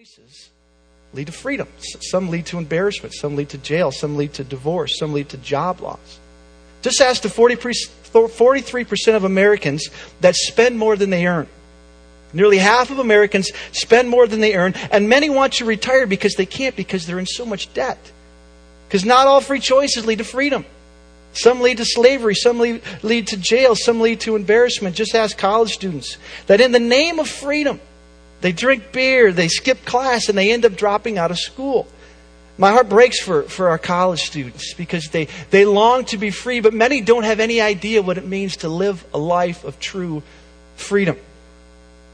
[0.00, 0.48] choices
[1.12, 1.68] lead to freedom.
[1.78, 3.12] Some lead to embarrassment.
[3.14, 3.92] Some lead to jail.
[3.92, 4.98] Some lead to divorce.
[4.98, 6.18] Some lead to job loss.
[6.80, 9.90] Just ask the 43% of Americans
[10.22, 11.48] that spend more than they earn.
[12.32, 16.34] Nearly half of Americans spend more than they earn, and many want to retire because
[16.34, 17.98] they can't because they're in so much debt.
[18.88, 20.64] Because not all free choices lead to freedom.
[21.34, 24.96] Some lead to slavery, some lead, lead to jail, some lead to embarrassment.
[24.96, 27.80] Just ask college students that in the name of freedom,
[28.40, 31.86] they drink beer, they skip class, and they end up dropping out of school.
[32.58, 36.60] My heart breaks for, for our college students because they, they long to be free,
[36.60, 40.22] but many don't have any idea what it means to live a life of true
[40.76, 41.16] freedom.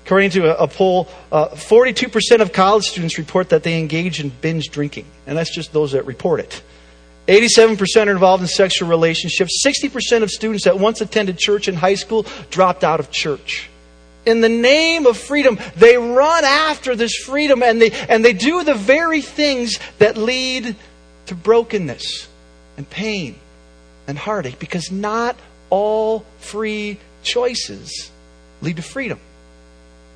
[0.05, 4.29] According to a, a poll, uh, 42% of college students report that they engage in
[4.29, 6.63] binge drinking, and that's just those that report it.
[7.27, 9.65] 87% are involved in sexual relationships.
[9.67, 13.69] 60% of students that once attended church in high school dropped out of church
[14.27, 18.65] in the name of freedom, they run after this freedom and they, and they do
[18.65, 20.75] the very things that lead
[21.27, 22.29] to brokenness
[22.77, 23.37] and pain
[24.07, 25.37] and heartache because not
[25.71, 28.11] all free choices
[28.61, 29.21] lead to freedom,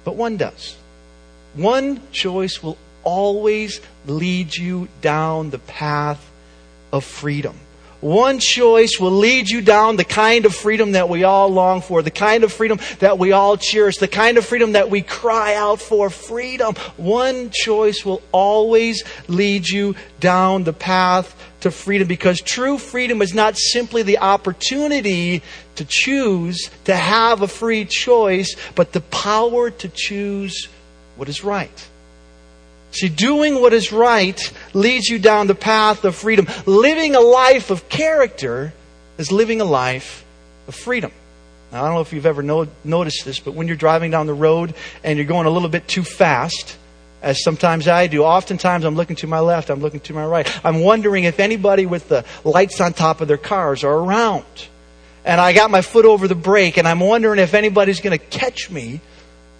[0.05, 0.77] but one does.
[1.55, 6.31] One choice will always lead you down the path
[6.93, 7.57] of freedom.
[8.01, 12.03] One choice will lead you down the kind of freedom that we all long for,
[12.03, 15.55] the kind of freedom that we all cherish, the kind of freedom that we cry
[15.55, 16.75] out for freedom.
[16.97, 23.35] One choice will always lead you down the path to freedom because true freedom is
[23.35, 25.43] not simply the opportunity
[25.77, 30.69] to choose, to have a free choice, but the power to choose
[31.17, 31.89] what is right.
[32.93, 36.49] See, doing what is right leads you down the path of freedom.
[36.67, 38.73] Living a life of character
[39.17, 40.25] is living a life
[40.67, 41.13] of freedom.
[41.71, 44.27] Now, I don't know if you've ever no- noticed this, but when you're driving down
[44.27, 44.75] the road
[45.05, 46.77] and you're going a little bit too fast,
[47.23, 50.65] as sometimes I do, oftentimes I'm looking to my left, I'm looking to my right.
[50.65, 54.45] I'm wondering if anybody with the lights on top of their cars are around.
[55.25, 58.25] And I got my foot over the brake, and I'm wondering if anybody's going to
[58.25, 59.01] catch me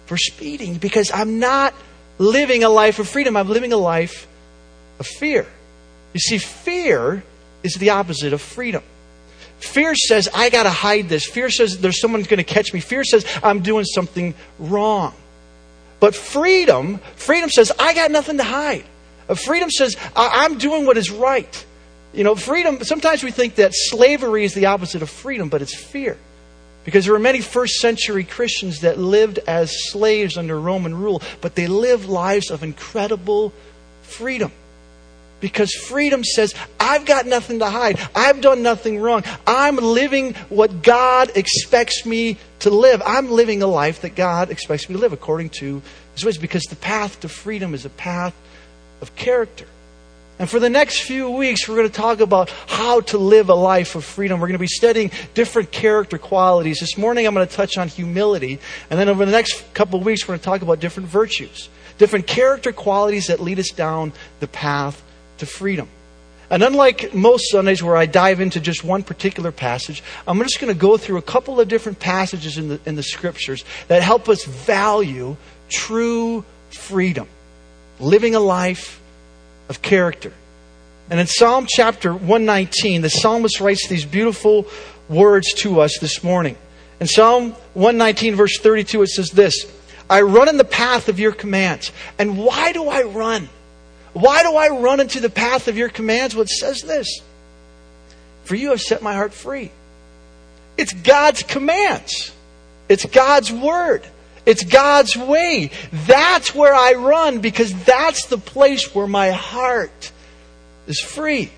[0.07, 1.73] for speeding because I'm not
[2.21, 3.35] living a life of freedom.
[3.35, 4.27] I'm living a life
[4.99, 5.45] of fear.
[6.13, 7.23] You see, fear
[7.63, 8.83] is the opposite of freedom.
[9.59, 11.25] Fear says, I got to hide this.
[11.25, 12.79] Fear says, there's someone going to catch me.
[12.79, 15.13] Fear says, I'm doing something wrong.
[15.99, 18.85] But freedom, freedom says, I got nothing to hide.
[19.29, 21.65] Uh, freedom says, I'm doing what is right.
[22.13, 25.75] You know, freedom, sometimes we think that slavery is the opposite of freedom, but it's
[25.75, 26.17] fear.
[26.83, 31.55] Because there were many first century Christians that lived as slaves under Roman rule, but
[31.55, 33.53] they lived lives of incredible
[34.01, 34.51] freedom.
[35.39, 37.99] Because freedom says, I've got nothing to hide.
[38.15, 39.23] I've done nothing wrong.
[39.47, 43.01] I'm living what God expects me to live.
[43.03, 45.81] I'm living a life that God expects me to live according to
[46.13, 46.37] His ways.
[46.37, 48.35] Because the path to freedom is a path
[49.01, 49.65] of character.
[50.41, 53.53] And for the next few weeks, we're going to talk about how to live a
[53.53, 54.39] life of freedom.
[54.39, 56.79] We're going to be studying different character qualities.
[56.79, 58.57] This morning, I'm going to touch on humility.
[58.89, 61.69] And then over the next couple of weeks, we're going to talk about different virtues,
[61.99, 65.03] different character qualities that lead us down the path
[65.37, 65.87] to freedom.
[66.49, 70.73] And unlike most Sundays where I dive into just one particular passage, I'm just going
[70.73, 74.27] to go through a couple of different passages in the, in the scriptures that help
[74.27, 75.37] us value
[75.69, 77.27] true freedom.
[77.99, 79.00] Living a life
[79.71, 80.33] of character.
[81.09, 84.67] And in Psalm chapter 119, the psalmist writes these beautiful
[85.09, 86.57] words to us this morning.
[86.99, 89.65] In Psalm 119, verse 32, it says this
[90.09, 91.91] I run in the path of your commands.
[92.19, 93.49] And why do I run?
[94.11, 96.35] Why do I run into the path of your commands?
[96.35, 97.21] Well, it says this
[98.43, 99.71] For you have set my heart free.
[100.77, 102.31] It's God's commands,
[102.89, 104.05] it's God's word.
[104.45, 105.71] It's God's way.
[105.91, 110.11] That's where I run because that's the place where my heart
[110.87, 111.51] is free.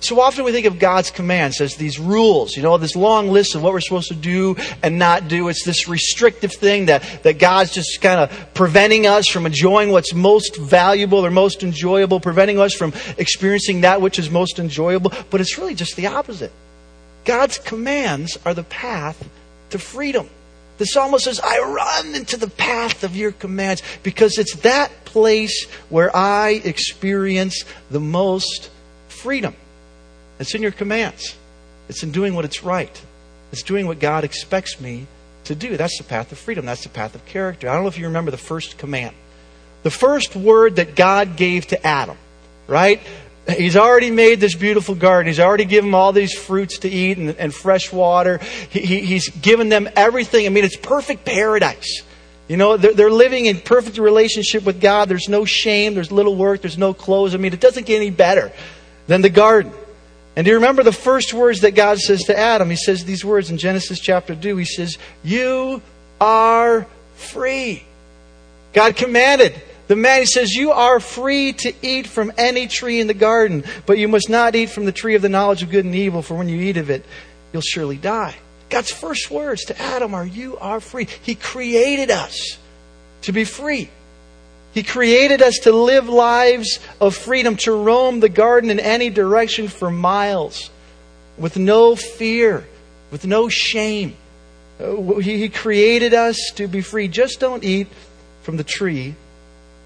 [0.00, 3.54] So often we think of God's commands as these rules, you know, this long list
[3.54, 5.48] of what we're supposed to do and not do.
[5.48, 10.12] It's this restrictive thing that, that God's just kind of preventing us from enjoying what's
[10.12, 15.12] most valuable or most enjoyable, preventing us from experiencing that which is most enjoyable.
[15.30, 16.50] But it's really just the opposite.
[17.24, 19.28] God's commands are the path
[19.70, 20.28] to freedom.
[20.78, 25.66] The psalmist says, I run into the path of your commands because it's that place
[25.90, 28.70] where I experience the most
[29.08, 29.54] freedom.
[30.38, 31.36] It's in your commands.
[31.88, 33.00] It's in doing what it's right.
[33.52, 35.06] It's doing what God expects me
[35.44, 35.76] to do.
[35.76, 36.66] That's the path of freedom.
[36.66, 37.68] That's the path of character.
[37.68, 39.14] I don't know if you remember the first command.
[39.82, 42.16] The first word that God gave to Adam,
[42.66, 43.00] right?
[43.48, 45.26] He's already made this beautiful garden.
[45.26, 48.38] He's already given them all these fruits to eat and, and fresh water.
[48.70, 50.46] He, he, he's given them everything.
[50.46, 52.02] I mean, it's perfect paradise.
[52.46, 55.08] You know, they're, they're living in perfect relationship with God.
[55.08, 57.34] There's no shame, there's little work, there's no clothes.
[57.34, 58.52] I mean, it doesn't get any better
[59.08, 59.72] than the garden.
[60.36, 62.70] And do you remember the first words that God says to Adam?
[62.70, 64.56] He says these words in Genesis chapter 2.
[64.56, 65.82] He says, You
[66.20, 66.86] are
[67.16, 67.84] free.
[68.72, 73.06] God commanded the man, he says, You are free to eat from any tree in
[73.06, 75.84] the garden, but you must not eat from the tree of the knowledge of good
[75.84, 77.04] and evil, for when you eat of it,
[77.52, 78.36] you'll surely die.
[78.70, 81.06] God's first words to Adam are, You are free.
[81.22, 82.58] He created us
[83.22, 83.90] to be free.
[84.72, 89.68] He created us to live lives of freedom, to roam the garden in any direction
[89.68, 90.70] for miles
[91.36, 92.66] with no fear,
[93.10, 94.16] with no shame.
[94.80, 97.08] Uh, he created us to be free.
[97.08, 97.88] Just don't eat
[98.42, 99.14] from the tree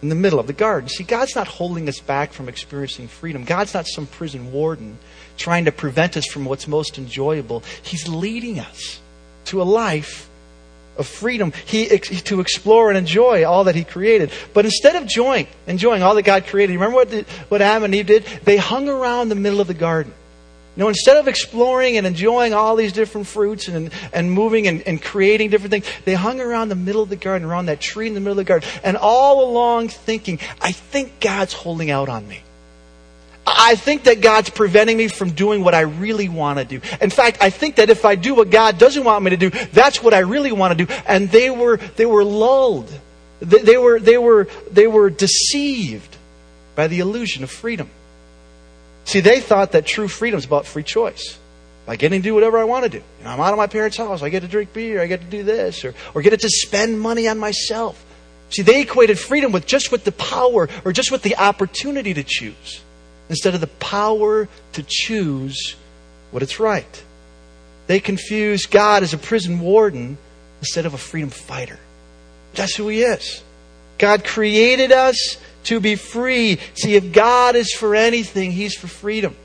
[0.06, 0.88] in the middle of the garden.
[0.88, 3.42] See, God's not holding us back from experiencing freedom.
[3.42, 4.98] God's not some prison warden
[5.36, 7.64] trying to prevent us from what's most enjoyable.
[7.82, 9.00] He's leading us
[9.46, 10.30] to a life
[10.96, 14.30] of freedom he, to explore and enjoy all that he created.
[14.54, 17.94] But instead of enjoying, enjoying all that God created, remember what, the, what Adam and
[17.94, 18.24] Eve did?
[18.44, 20.14] They hung around the middle of the garden.
[20.76, 24.82] You know, instead of exploring and enjoying all these different fruits and, and moving and,
[24.82, 28.06] and creating different things, they hung around the middle of the garden, around that tree
[28.06, 32.10] in the middle of the garden, and all along thinking, I think God's holding out
[32.10, 32.42] on me.
[33.46, 36.80] I think that God's preventing me from doing what I really want to do.
[37.00, 39.50] In fact, I think that if I do what God doesn't want me to do,
[39.50, 40.92] that's what I really want to do.
[41.06, 42.92] And they were, they were lulled.
[43.40, 46.16] They, they were, they, were, they were deceived
[46.74, 47.88] by the illusion of freedom.
[49.06, 51.38] See, they thought that true freedom is about free choice.
[51.88, 52.98] I getting to do whatever I want to do.
[52.98, 54.22] You know, I'm out of my parents' house.
[54.22, 55.00] I get to drink beer.
[55.00, 58.04] I get to do this, or, or get to spend money on myself.
[58.50, 62.24] See, they equated freedom with just with the power or just with the opportunity to
[62.24, 62.80] choose
[63.28, 65.76] instead of the power to choose
[66.30, 67.04] what is right.
[67.86, 70.18] They confuse God as a prison warden
[70.60, 71.78] instead of a freedom fighter.
[72.54, 73.42] That's who He is.
[73.98, 76.58] God created us to be free.
[76.74, 79.36] See, if God is for anything, He's for freedom.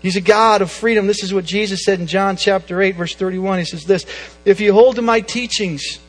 [0.00, 1.06] He's a God of freedom.
[1.06, 3.60] This is what Jesus said in John chapter 8, verse 31.
[3.60, 4.04] He says this
[4.44, 6.00] If you hold to my teachings,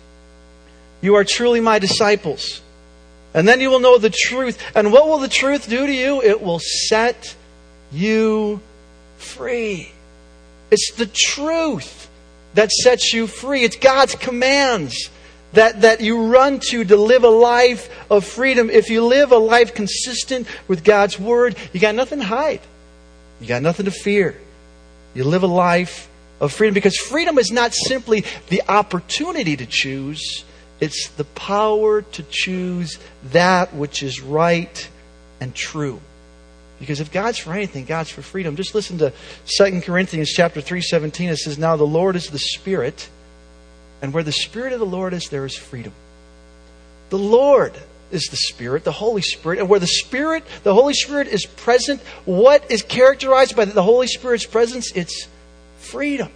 [1.01, 2.61] you are truly my disciples.
[3.35, 4.61] And then you will know the truth.
[4.75, 6.21] And what will the truth do to you?
[6.21, 7.35] It will set
[7.91, 8.61] you
[9.17, 9.91] free.
[10.71, 12.09] It's the truth
[12.53, 13.63] that sets you free.
[13.63, 15.09] It's God's commands
[15.53, 18.69] that, that you run to to live a life of freedom.
[18.69, 22.61] If you live a life consistent with God's Word, you got nothing to hide.
[23.39, 24.39] You got nothing to fear.
[25.13, 26.09] You live a life
[26.39, 30.43] of freedom because freedom is not simply the opportunity to choose,
[30.79, 32.99] it's the power to choose
[33.31, 34.89] that which is right
[35.39, 36.01] and true.
[36.79, 38.57] Because if God's for anything, God's for freedom.
[38.57, 39.13] Just listen to
[39.45, 41.29] 2 Corinthians chapter 3:17.
[41.29, 43.07] It says, "Now the Lord is the Spirit,
[44.03, 45.93] and where the Spirit of the Lord is, there is freedom.
[47.09, 47.73] The Lord
[48.11, 49.59] is the Spirit, the Holy Spirit.
[49.59, 54.07] And where the Spirit, the Holy Spirit is present, what is characterized by the Holy
[54.07, 54.91] Spirit's presence?
[54.93, 55.29] It's
[55.79, 56.29] freedom.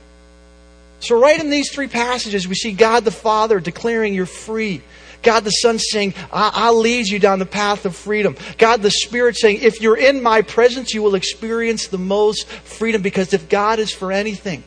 [1.02, 4.82] So, right in these three passages, we see God the Father declaring you're free.
[5.22, 8.38] God the Son saying, I'll lead you down the path of freedom.
[8.58, 13.02] God the Spirit saying, if you're in my presence, you will experience the most freedom
[13.02, 14.64] because if God is for anything,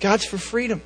[0.00, 0.82] God's for freedom.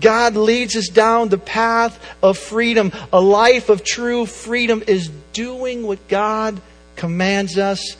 [0.00, 2.92] God leads us down the path of freedom.
[3.12, 6.60] A life of true freedom is doing what God
[6.96, 7.96] commands us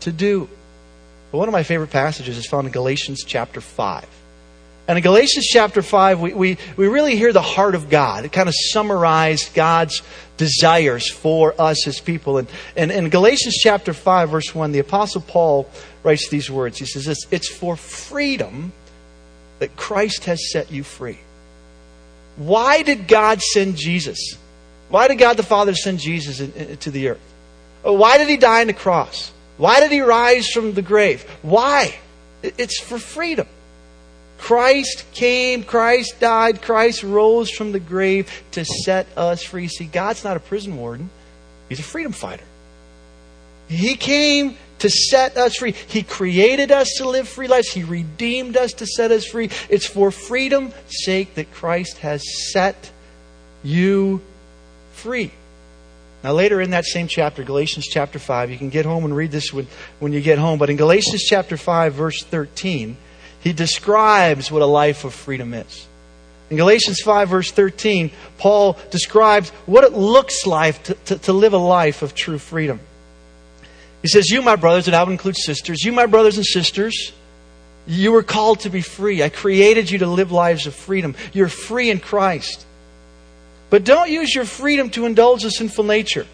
[0.00, 0.48] to do.
[1.30, 4.06] But one of my favorite passages is found in Galatians chapter 5.
[4.88, 8.24] And in Galatians chapter 5, we, we, we really hear the heart of God.
[8.24, 10.02] It kind of summarized God's
[10.36, 12.38] desires for us as people.
[12.38, 15.70] And, and in Galatians chapter 5, verse 1, the Apostle Paul
[16.02, 16.78] writes these words.
[16.78, 18.72] He says, It's, it's for freedom
[19.60, 21.20] that Christ has set you free.
[22.40, 24.38] Why did God send Jesus?
[24.88, 27.34] Why did God the Father send Jesus into the earth?
[27.86, 29.30] Uh, why did he die on the cross?
[29.58, 31.22] Why did he rise from the grave?
[31.42, 31.94] Why?
[32.42, 33.46] It's for freedom.
[34.38, 39.68] Christ came, Christ died, Christ rose from the grave to set us free.
[39.68, 41.10] See, God's not a prison warden,
[41.68, 42.44] He's a freedom fighter.
[43.68, 45.72] He came to set us free.
[45.72, 47.70] He created us to live free lives.
[47.70, 49.50] He redeemed us to set us free.
[49.68, 52.22] It's for freedom's sake that Christ has
[52.52, 52.90] set
[53.62, 54.20] you
[54.92, 55.32] free.
[56.22, 59.30] Now, later in that same chapter, Galatians chapter 5, you can get home and read
[59.30, 59.66] this when,
[60.00, 62.96] when you get home, but in Galatians chapter 5, verse 13,
[63.40, 65.86] he describes what a life of freedom is.
[66.50, 71.54] In Galatians 5, verse 13, Paul describes what it looks like to, to, to live
[71.54, 72.80] a life of true freedom.
[74.02, 77.12] He says, You, my brothers, and I would include sisters, you, my brothers and sisters,
[77.86, 79.22] you were called to be free.
[79.22, 81.14] I created you to live lives of freedom.
[81.32, 82.64] You're free in Christ.
[83.70, 86.26] But don't use your freedom to indulge the sinful nature.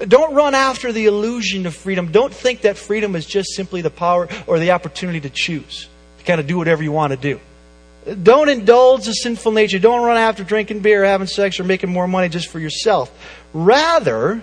[0.00, 2.10] Don't run after the illusion of freedom.
[2.10, 5.88] Don't think that freedom is just simply the power or the opportunity to choose,
[6.18, 7.40] to kind of do whatever you want to do.
[8.22, 9.78] Don't indulge the sinful nature.
[9.78, 13.10] Don't run after drinking beer, having sex, or making more money just for yourself.
[13.52, 14.42] Rather,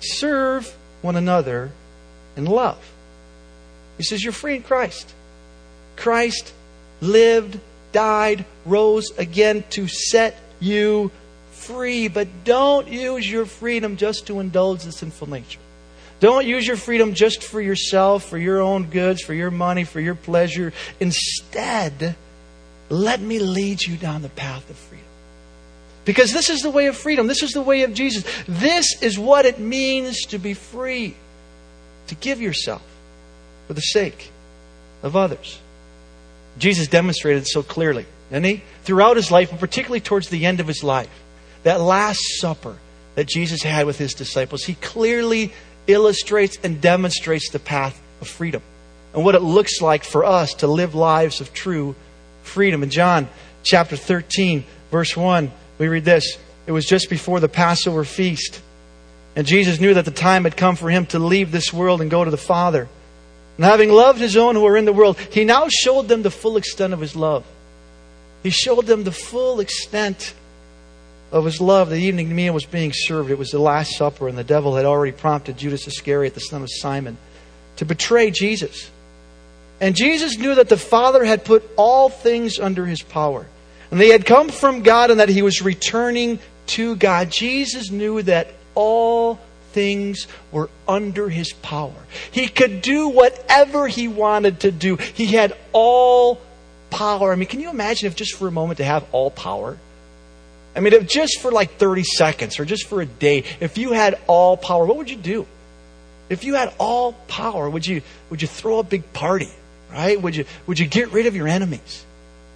[0.00, 0.72] serve
[1.02, 1.70] one another
[2.36, 2.78] in love.
[3.98, 5.12] He says, You're free in Christ.
[5.96, 6.52] Christ
[7.00, 7.60] lived,
[7.92, 11.10] died, rose again to set you
[11.50, 12.08] free.
[12.08, 15.60] But don't use your freedom just to indulge the sinful nature.
[16.20, 20.00] Don't use your freedom just for yourself, for your own goods, for your money, for
[20.00, 20.72] your pleasure.
[21.00, 22.14] Instead,
[22.88, 25.11] let me lead you down the path of freedom.
[26.04, 27.26] Because this is the way of freedom.
[27.26, 28.24] This is the way of Jesus.
[28.48, 31.14] This is what it means to be free,
[32.08, 32.82] to give yourself
[33.68, 34.30] for the sake
[35.02, 35.60] of others.
[36.58, 38.62] Jesus demonstrated so clearly, didn't he?
[38.84, 41.10] Throughout his life, and particularly towards the end of his life,
[41.62, 42.76] that Last Supper
[43.14, 45.52] that Jesus had with his disciples, he clearly
[45.86, 48.62] illustrates and demonstrates the path of freedom
[49.14, 51.94] and what it looks like for us to live lives of true
[52.42, 52.82] freedom.
[52.82, 53.28] In John
[53.62, 55.50] chapter 13, verse 1,
[55.82, 58.60] we read this It was just before the Passover feast.
[59.34, 62.10] And Jesus knew that the time had come for him to leave this world and
[62.10, 62.88] go to the Father.
[63.56, 66.30] And having loved his own who were in the world, he now showed them the
[66.30, 67.44] full extent of his love.
[68.44, 70.34] He showed them the full extent
[71.32, 71.90] of his love.
[71.90, 73.30] The evening meal was being served.
[73.30, 76.62] It was the Last Supper, and the devil had already prompted Judas Iscariot, the son
[76.62, 77.16] of Simon,
[77.76, 78.88] to betray Jesus.
[79.80, 83.46] And Jesus knew that the Father had put all things under his power.
[83.92, 87.30] And they had come from God and that he was returning to God.
[87.30, 89.38] Jesus knew that all
[89.72, 91.92] things were under his power.
[92.30, 94.96] He could do whatever he wanted to do.
[94.96, 96.40] He had all
[96.88, 97.34] power.
[97.34, 99.76] I mean, can you imagine if just for a moment to have all power?
[100.74, 103.92] I mean, if just for like 30 seconds or just for a day, if you
[103.92, 105.46] had all power, what would you do?
[106.30, 109.50] If you had all power, would you, would you throw a big party,
[109.90, 110.18] right?
[110.18, 112.06] Would you, would you get rid of your enemies?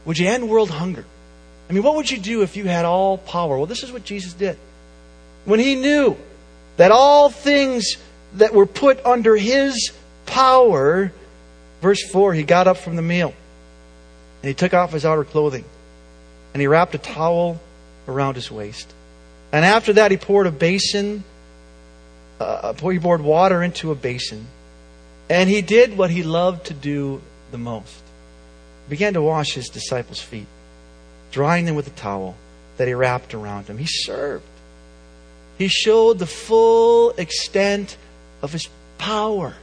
[0.06, 1.04] Would you end world hunger?
[1.68, 3.56] I mean, what would you do if you had all power?
[3.56, 4.56] Well, this is what Jesus did.
[5.44, 6.16] When he knew
[6.76, 7.96] that all things
[8.35, 9.92] that were put under his
[10.26, 11.12] power,
[11.80, 13.35] verse 4, he got up from the meal
[14.42, 15.64] and he took off his outer clothing
[16.52, 17.61] and he wrapped a towel
[18.08, 18.92] around his waist.
[19.52, 21.25] And after that, he poured a basin,
[22.40, 24.46] uh, he poured water into a basin.
[25.28, 27.20] And he did what he loved to do
[27.50, 28.02] the most.
[28.87, 30.46] He began to wash his disciples' feet,
[31.36, 32.34] drying them with a towel
[32.78, 33.76] that he wrapped around him.
[33.76, 34.42] He served.
[35.58, 37.98] He showed the full extent
[38.40, 38.66] of his
[38.96, 39.54] power.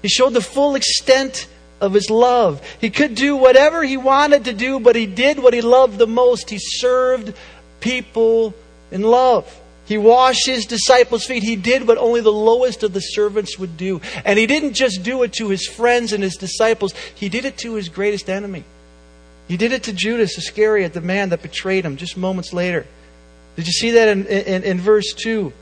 [0.00, 1.48] He showed the full extent
[1.80, 2.64] of his love.
[2.80, 6.06] He could do whatever he wanted to do, but he did what he loved the
[6.06, 6.50] most.
[6.50, 7.34] He served
[7.80, 8.54] people
[8.92, 9.60] in love.
[9.86, 11.42] He washed his disciples' feet.
[11.42, 14.00] He did what only the lowest of the servants would do.
[14.24, 17.58] And he didn't just do it to his friends and his disciples, he did it
[17.58, 18.62] to his greatest enemy.
[19.48, 22.86] He did it to Judas Iscariot, the man that betrayed him just moments later.
[23.56, 25.52] Did you see that in, in, in verse 2?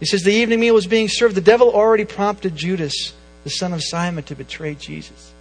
[0.00, 1.34] He says, The evening meal was being served.
[1.34, 5.32] The devil already prompted Judas, the son of Simon, to betray Jesus.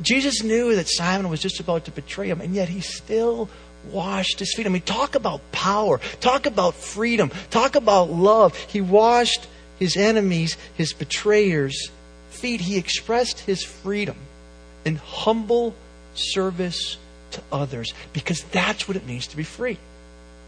[0.00, 3.48] Jesus knew that Simon was just about to betray him, and yet he still
[3.90, 4.66] washed his feet.
[4.66, 8.56] I mean, talk about power, talk about freedom, talk about love.
[8.56, 9.46] He washed
[9.78, 11.90] his enemies, his betrayers'
[12.30, 12.60] feet.
[12.60, 14.16] He expressed his freedom
[14.84, 15.74] in humble
[16.14, 16.96] service
[17.38, 19.78] to others because that's what it means to be free.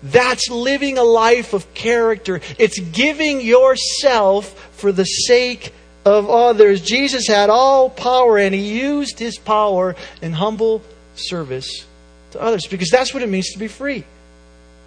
[0.03, 2.41] That's living a life of character.
[2.59, 5.73] It's giving yourself for the sake
[6.05, 6.81] of others.
[6.81, 10.83] Jesus had all power and he used his power in humble
[11.15, 11.85] service
[12.33, 14.05] to others because that's what it means to be free.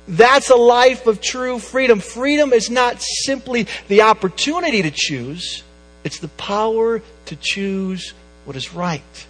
[0.08, 2.00] That's a life of true freedom.
[2.00, 5.64] Freedom is not simply the opportunity to choose,
[6.04, 8.14] it's the power to choose
[8.46, 9.28] what is right.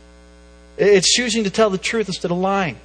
[0.78, 2.78] It's choosing to tell the truth instead of lying.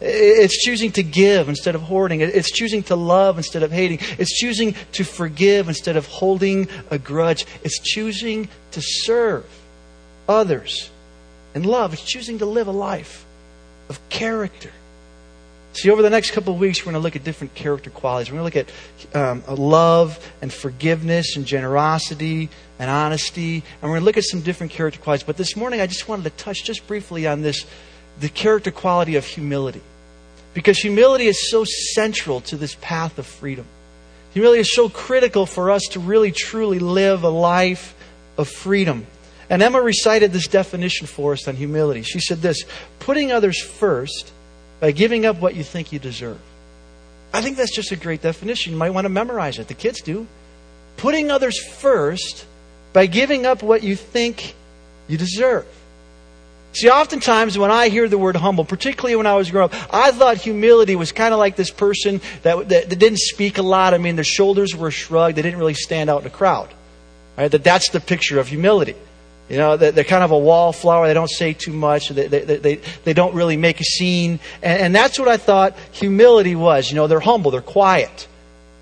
[0.00, 2.20] It's choosing to give instead of hoarding.
[2.20, 4.00] It's choosing to love instead of hating.
[4.18, 7.46] It's choosing to forgive instead of holding a grudge.
[7.64, 9.46] It's choosing to serve
[10.28, 10.90] others
[11.54, 11.94] in love.
[11.94, 13.24] It's choosing to live a life
[13.88, 14.70] of character.
[15.76, 18.32] See, over the next couple of weeks, we're going to look at different character qualities.
[18.32, 18.68] We're going to look
[19.12, 23.56] at um, love and forgiveness and generosity and honesty.
[23.56, 25.26] And we're going to look at some different character qualities.
[25.26, 27.66] But this morning, I just wanted to touch just briefly on this
[28.18, 29.82] the character quality of humility.
[30.54, 33.66] Because humility is so central to this path of freedom.
[34.32, 37.94] Humility is so critical for us to really truly live a life
[38.38, 39.06] of freedom.
[39.50, 42.00] And Emma recited this definition for us on humility.
[42.00, 42.64] She said this
[42.98, 44.32] putting others first
[44.80, 46.40] by giving up what you think you deserve.
[47.32, 48.72] I think that's just a great definition.
[48.72, 49.68] You might want to memorize it.
[49.68, 50.26] The kids do.
[50.96, 52.46] Putting others first
[52.92, 54.54] by giving up what you think
[55.08, 55.66] you deserve.
[56.72, 60.12] See, oftentimes when I hear the word humble, particularly when I was growing up, I
[60.12, 63.94] thought humility was kind of like this person that, that, that, didn't speak a lot.
[63.94, 65.38] I mean, their shoulders were shrugged.
[65.38, 66.68] They didn't really stand out in a crowd.
[67.38, 67.50] Right?
[67.50, 68.94] That that's the picture of humility.
[69.48, 71.06] You know, they're kind of a wallflower.
[71.06, 72.08] They don't say too much.
[72.08, 74.40] They, they, they, they don't really make a scene.
[74.60, 76.90] And, and that's what I thought humility was.
[76.90, 77.52] You know, they're humble.
[77.52, 78.26] They're quiet.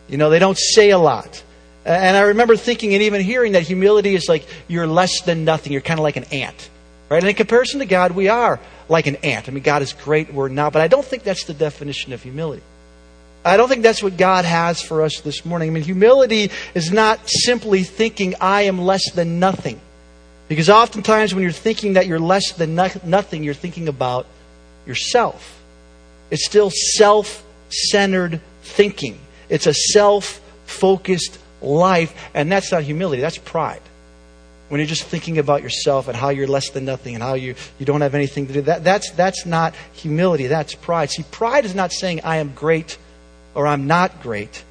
[0.09, 1.43] You know, they don't say a lot.
[1.85, 5.73] And I remember thinking and even hearing that humility is like you're less than nothing.
[5.73, 6.71] You're kind of like an ant.
[7.11, 7.23] Right?
[7.23, 9.49] And in comparison to God, we are like an ant.
[9.49, 10.73] I mean, God is great, we're not.
[10.73, 12.63] But I don't think that's the definition of humility.
[13.45, 15.69] I don't think that's what God has for us this morning.
[15.69, 19.79] I mean, humility is not simply thinking, I am less than nothing.
[20.49, 24.27] Because oftentimes when you're thinking that you're less than no- nothing, you're thinking about
[24.87, 25.63] yourself.
[26.31, 33.39] It's still self centered thinking, it's a self focused life, and that's not humility, that's
[33.39, 33.81] pride.
[34.69, 37.55] When you're just thinking about yourself and how you're less than nothing and how you,
[37.79, 41.11] you don't have anything to do, that, that's, that's not humility, that's pride.
[41.11, 42.97] See, pride is not saying I am great
[43.55, 44.65] or I'm not great.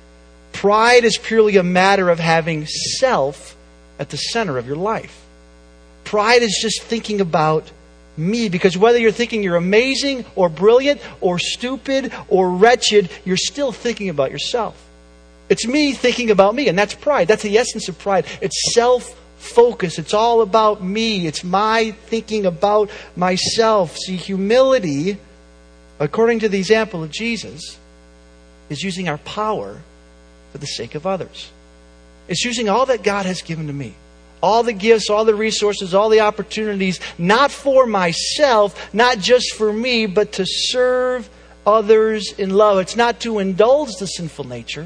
[0.51, 3.55] Pride is purely a matter of having self
[3.99, 5.22] at the center of your life.
[6.13, 7.71] Pride is just thinking about
[8.17, 13.71] me because whether you're thinking you're amazing or brilliant or stupid or wretched, you're still
[13.71, 14.79] thinking about yourself.
[15.49, 17.27] It's me thinking about me, and that's pride.
[17.27, 18.27] That's the essence of pride.
[18.41, 19.97] It's self focus.
[19.97, 21.25] It's all about me.
[21.25, 23.97] It's my thinking about myself.
[23.97, 25.17] See, humility,
[25.99, 27.79] according to the example of Jesus,
[28.69, 29.81] is using our power
[30.51, 31.49] for the sake of others.
[32.27, 33.95] It's using all that God has given to me
[34.43, 39.71] all the gifts, all the resources, all the opportunities, not for myself, not just for
[39.71, 41.29] me, but to serve
[41.65, 42.79] others in love.
[42.79, 44.85] It's not to indulge the sinful nature,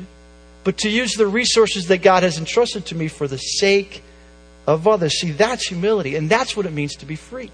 [0.64, 4.04] but to use the resources that God has entrusted to me for the sake
[4.68, 5.20] of others.
[5.20, 7.50] See, that's humility, and that's what it means to be free.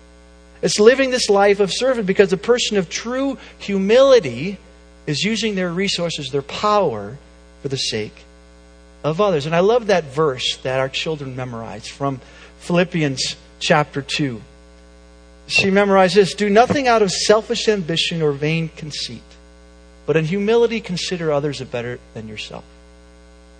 [0.61, 4.57] It's living this life of servant because a person of true humility
[5.07, 7.17] is using their resources, their power,
[7.61, 8.25] for the sake
[9.03, 9.45] of others.
[9.45, 12.21] And I love that verse that our children memorize from
[12.59, 14.41] Philippians chapter 2.
[15.47, 19.23] She memorized this Do nothing out of selfish ambition or vain conceit,
[20.05, 22.63] but in humility consider others better than yourself.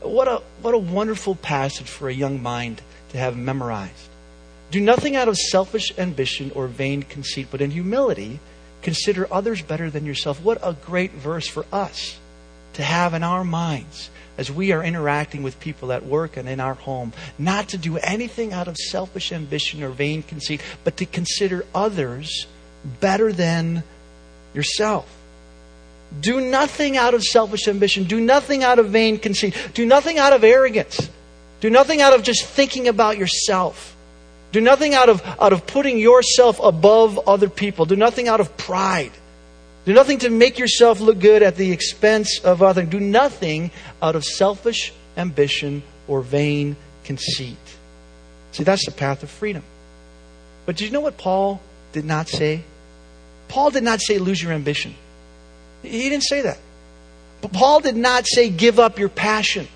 [0.02, 4.10] What a, what a wonderful passage for a young mind to have memorized.
[4.72, 8.40] Do nothing out of selfish ambition or vain conceit, but in humility
[8.82, 10.42] consider others better than yourself.
[10.42, 12.18] What a great verse for us
[12.74, 16.60] to have in our minds as we are interacting with people at work and in
[16.60, 21.06] our home, not to do anything out of selfish ambition or vain conceit, but to
[21.06, 22.48] consider others
[23.00, 23.84] better than
[24.54, 25.08] yourself.
[26.20, 28.04] Do nothing out of selfish ambition.
[28.04, 29.56] Do nothing out of vain conceit.
[29.74, 31.10] Do nothing out of arrogance.
[31.60, 33.96] Do nothing out of just thinking about yourself.
[34.52, 37.86] Do nothing out of, out of putting yourself above other people.
[37.86, 39.12] Do nothing out of pride.
[39.86, 42.88] Do nothing to make yourself look good at the expense of others.
[42.88, 47.58] Do nothing out of selfish ambition or vain conceit.
[48.54, 49.64] See, that's the path of freedom.
[50.66, 52.64] But do you know what Paul did not say?
[53.50, 54.96] Paul did not say lose your ambition.
[55.82, 56.58] He didn't say that.
[57.42, 59.68] But Paul did not say give up your passion.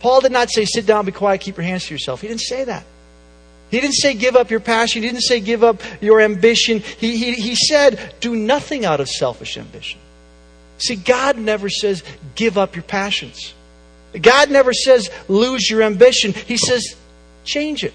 [0.00, 2.20] Paul did not say sit down, be quiet, keep your hands to yourself.
[2.20, 2.84] He didn't say that.
[3.74, 5.02] He didn't say give up your passion.
[5.02, 6.78] He didn't say give up your ambition.
[6.78, 9.98] He, he, he said do nothing out of selfish ambition.
[10.78, 12.04] See, God never says
[12.36, 13.52] give up your passions.
[14.22, 16.34] God never says lose your ambition.
[16.34, 16.94] He says
[17.44, 17.94] change it,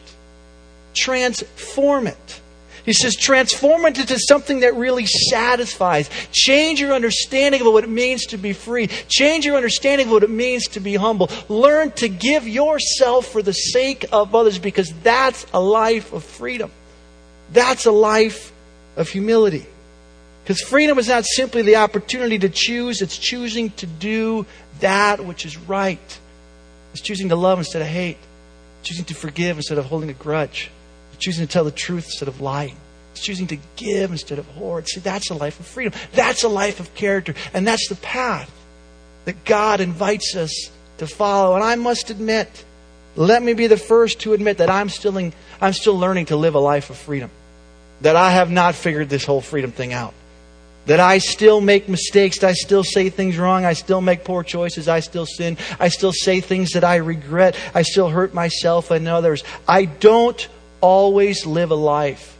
[0.93, 2.41] transform it.
[2.85, 6.09] He says, transform it into something that really satisfies.
[6.31, 8.87] Change your understanding of what it means to be free.
[9.07, 11.29] Change your understanding of what it means to be humble.
[11.47, 16.71] Learn to give yourself for the sake of others because that's a life of freedom.
[17.51, 18.51] That's a life
[18.95, 19.65] of humility.
[20.43, 24.45] Because freedom is not simply the opportunity to choose, it's choosing to do
[24.79, 26.19] that which is right.
[26.93, 28.17] It's choosing to love instead of hate,
[28.81, 30.71] choosing to forgive instead of holding a grudge
[31.19, 32.75] choosing to tell the truth instead of lying.
[33.11, 34.87] It's choosing to give instead of hoard.
[34.87, 35.93] See, that's a life of freedom.
[36.13, 37.33] That's a life of character.
[37.53, 38.51] And that's the path
[39.25, 41.55] that God invites us to follow.
[41.55, 42.65] And I must admit,
[43.15, 46.35] let me be the first to admit that I'm still, in, I'm still learning to
[46.35, 47.29] live a life of freedom.
[48.01, 50.13] That I have not figured this whole freedom thing out.
[50.85, 52.41] That I still make mistakes.
[52.43, 53.65] I still say things wrong.
[53.65, 54.87] I still make poor choices.
[54.87, 55.57] I still sin.
[55.79, 57.55] I still say things that I regret.
[57.75, 59.43] I still hurt myself and others.
[59.67, 60.47] I don't
[60.81, 62.37] always live a life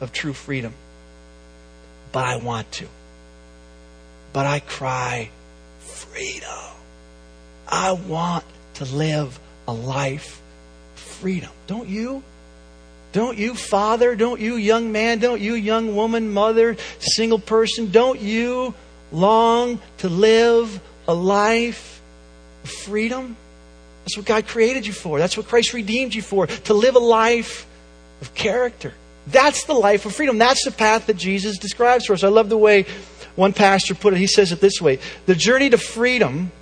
[0.00, 0.74] of true freedom.
[2.12, 2.86] But I want to.
[4.32, 5.30] But I cry,
[5.80, 6.50] freedom.
[7.68, 8.44] I want
[8.74, 10.40] to live a life
[10.94, 11.50] of freedom.
[11.66, 12.22] Don't you?
[13.12, 14.14] Don't you, father?
[14.14, 15.18] Don't you, young man?
[15.18, 17.90] Don't you, young woman, mother, single person?
[17.90, 18.74] Don't you
[19.10, 22.02] long to live a life
[22.64, 23.36] of freedom?
[24.04, 25.18] That's what God created you for.
[25.18, 26.46] That's what Christ redeemed you for.
[26.46, 27.66] To live a life
[28.20, 28.94] of character.
[29.26, 30.38] That's the life of freedom.
[30.38, 32.22] That's the path that Jesus describes for us.
[32.22, 32.86] I love the way
[33.34, 34.18] one pastor put it.
[34.18, 36.52] He says it this way The journey to freedom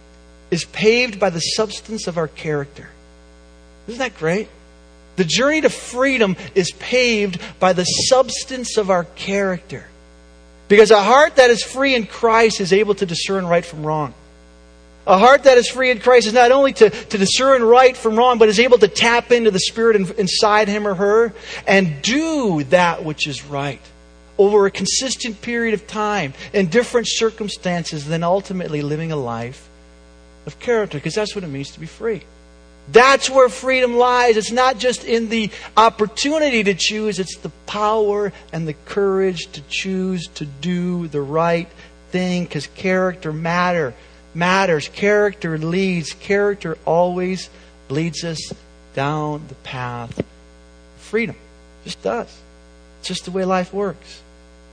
[0.50, 2.88] is paved by the substance of our character.
[3.86, 4.48] Isn't that great?
[5.16, 9.86] The journey to freedom is paved by the substance of our character.
[10.66, 14.14] Because a heart that is free in Christ is able to discern right from wrong.
[15.06, 18.16] A heart that is free in Christ is not only to, to discern right from
[18.16, 21.34] wrong, but is able to tap into the Spirit in, inside him or her
[21.66, 23.80] and do that which is right
[24.38, 29.68] over a consistent period of time in different circumstances, then ultimately living a life
[30.46, 32.22] of character, because that's what it means to be free.
[32.90, 34.36] That's where freedom lies.
[34.36, 39.62] It's not just in the opportunity to choose, it's the power and the courage to
[39.68, 41.68] choose to do the right
[42.10, 43.94] thing because character matter
[44.34, 44.88] matters.
[44.88, 46.12] Character leads.
[46.12, 47.48] Character always
[47.88, 48.52] leads us
[48.94, 50.26] down the path of
[50.98, 51.36] freedom.
[51.82, 52.40] It just does.
[52.98, 54.22] It's just the way life works.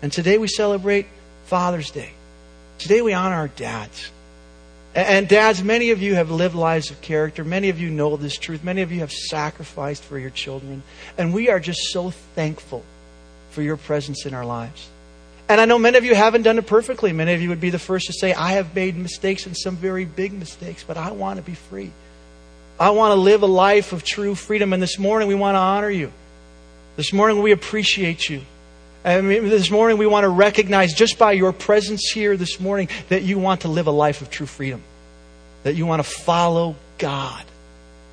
[0.02, 1.08] And today we celebrate
[1.46, 2.12] Father's Day.
[2.80, 4.10] Today we honor our dads.
[4.94, 7.46] And dads, many of you have lived lives of character.
[7.46, 8.64] Many of you know this truth.
[8.64, 10.84] Many of you have sacrificed for your children.
[11.18, 12.84] And we are just so thankful
[13.52, 14.90] for your presence in our lives.
[15.52, 17.12] And I know many of you haven't done it perfectly.
[17.12, 19.76] Many of you would be the first to say, I have made mistakes and some
[19.76, 21.92] very big mistakes, but I want to be free.
[22.80, 24.72] I want to live a life of true freedom.
[24.72, 26.14] And this morning we want to honor you.
[26.96, 28.44] This morning we appreciate you.
[29.04, 33.24] And this morning, we want to recognize just by your presence here this morning that
[33.24, 34.82] you want to live a life of true freedom,
[35.64, 37.44] that you want to follow God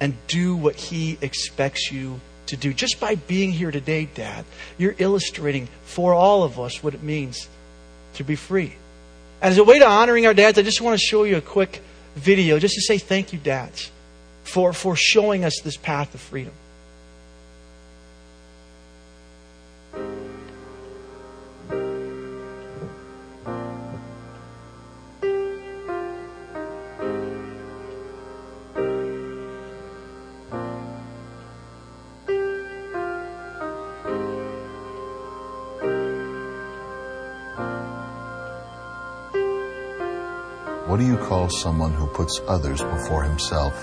[0.01, 2.73] and do what He expects you to do.
[2.73, 4.45] Just by being here today, Dad,
[4.77, 7.49] you're illustrating for all of us what it means
[8.15, 8.75] to be free.
[9.41, 11.41] And as a way to honoring our dads, I just want to show you a
[11.41, 11.81] quick
[12.17, 13.91] video just to say thank you, dads,
[14.43, 16.53] for, for showing us this path of freedom.
[41.51, 43.75] Someone who puts others before himself?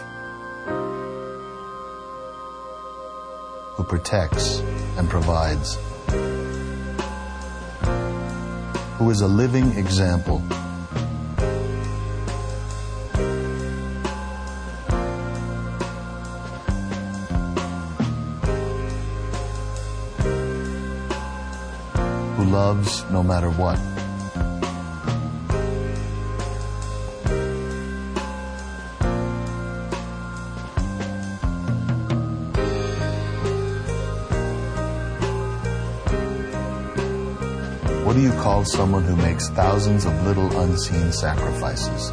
[3.75, 4.59] Who protects
[4.97, 5.77] and provides?
[8.97, 10.39] Who is a living example?
[22.37, 23.94] Who loves no matter what?
[38.45, 42.11] What do you call someone who makes thousands of little unseen sacrifices?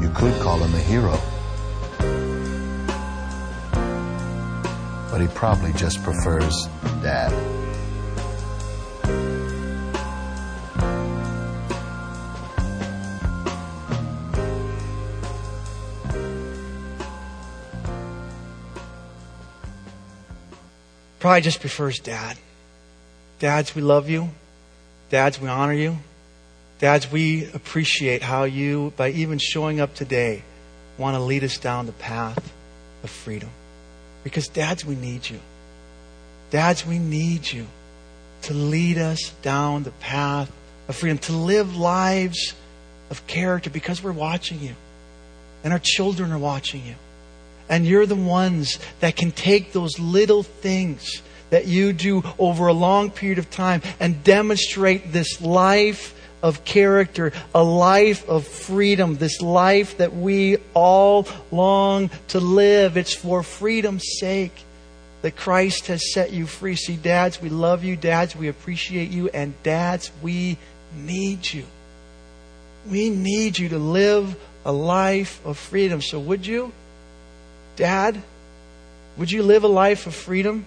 [0.00, 1.18] You could call him a hero.
[5.10, 6.68] But he probably just prefers
[21.24, 22.36] probably just prefers dad.
[23.38, 24.28] Dads, we love you.
[25.08, 25.96] Dads, we honor you.
[26.80, 30.42] Dads, we appreciate how you, by even showing up today,
[30.98, 32.52] want to lead us down the path
[33.02, 33.48] of freedom.
[34.22, 35.40] Because, dads, we need you.
[36.50, 37.68] Dads, we need you
[38.42, 40.52] to lead us down the path
[40.88, 42.52] of freedom, to live lives
[43.08, 44.74] of character because we're watching you.
[45.64, 46.96] And our children are watching you.
[47.68, 52.72] And you're the ones that can take those little things that you do over a
[52.72, 59.40] long period of time and demonstrate this life of character, a life of freedom, this
[59.40, 62.98] life that we all long to live.
[62.98, 64.52] It's for freedom's sake
[65.22, 66.76] that Christ has set you free.
[66.76, 67.96] See, dads, we love you.
[67.96, 69.30] Dads, we appreciate you.
[69.30, 70.58] And dads, we
[70.94, 71.64] need you.
[72.90, 76.02] We need you to live a life of freedom.
[76.02, 76.72] So, would you?
[77.76, 78.22] Dad,
[79.16, 80.66] Would you live a life of freedom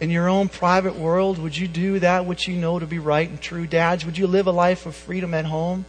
[0.00, 1.38] in your own private world?
[1.38, 3.66] Would you do that which you know to be right and true?
[3.66, 5.84] Dads, would you live a life of freedom at home?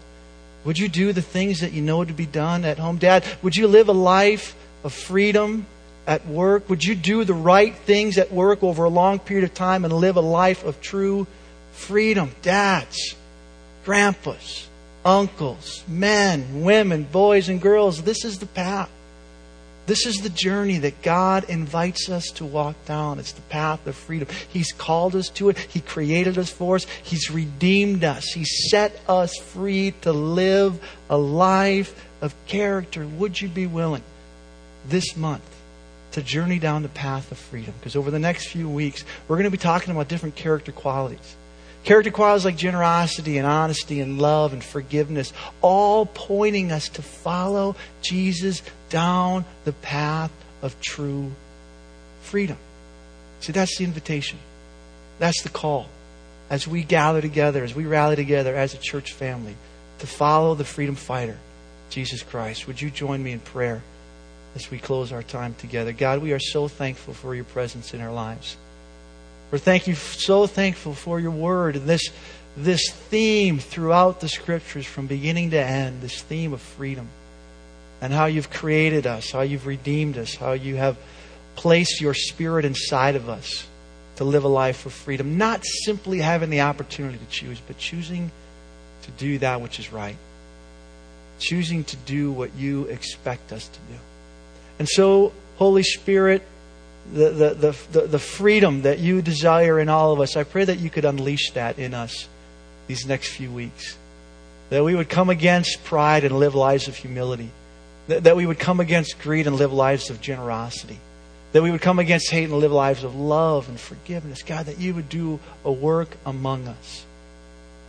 [0.65, 2.97] Would you do the things that you know to be done at home?
[2.97, 5.67] Dad, would you live a life of freedom
[6.07, 6.67] at work?
[6.69, 9.93] Would you do the right things at work over a long period of time and
[9.93, 11.27] live a life of true
[11.71, 12.31] freedom?
[12.41, 13.15] Dads,
[13.85, 14.67] grandpas,
[15.05, 18.89] uncles, men, women, boys, and girls, this is the path.
[19.89, 23.17] This is the journey that God invites us to walk down.
[23.17, 24.27] It's the path of freedom.
[24.47, 25.57] He's called us to it.
[25.57, 26.85] He created us for us.
[27.01, 28.25] He's redeemed us.
[28.25, 33.07] He set us free to live a life of character.
[33.07, 34.03] Would you be willing
[34.87, 35.41] this month
[36.11, 37.73] to journey down the path of freedom?
[37.79, 41.35] Because over the next few weeks, we're going to be talking about different character qualities.
[41.83, 47.75] Character qualities like generosity and honesty and love and forgiveness, all pointing us to follow
[48.03, 51.31] Jesus down the path of true
[52.21, 52.57] freedom.
[53.39, 54.39] See, that's the invitation.
[55.19, 55.87] That's the call.
[56.49, 59.55] As we gather together, as we rally together as a church family
[59.99, 61.37] to follow the freedom fighter,
[61.89, 62.67] Jesus Christ.
[62.67, 63.81] Would you join me in prayer
[64.55, 65.91] as we close our time together?
[65.91, 68.57] God, we are so thankful for your presence in our lives.
[69.51, 72.11] We're thank you, so thankful for your word and this,
[72.55, 77.09] this theme throughout the scriptures from beginning to end, this theme of freedom
[78.01, 80.97] and how you've created us, how you've redeemed us, how you have
[81.55, 83.67] placed your spirit inside of us
[84.15, 85.37] to live a life of freedom.
[85.37, 88.31] Not simply having the opportunity to choose, but choosing
[89.03, 90.15] to do that which is right.
[91.39, 93.99] Choosing to do what you expect us to do.
[94.77, 96.41] And so, Holy Spirit,
[97.13, 100.79] the, the, the, the, freedom that you desire in all of us, I pray that
[100.79, 102.27] you could unleash that in us
[102.87, 103.97] these next few weeks.
[104.69, 107.51] That we would come against pride and live lives of humility.
[108.09, 110.97] That, that we would come against greed and live lives of generosity.
[111.51, 114.41] That we would come against hate and live lives of love and forgiveness.
[114.43, 117.05] God, that you would do a work among us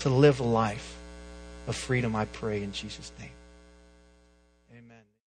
[0.00, 0.96] to live a life
[1.66, 3.30] of freedom, I pray in Jesus' name.